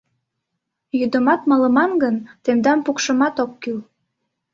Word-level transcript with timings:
Йӱдымат 0.99 1.41
малыман 1.49 1.91
гын, 2.03 2.15
тендам 2.43 2.79
пукшымат 2.85 3.35
ок 3.43 3.51
кӱл. 3.61 3.79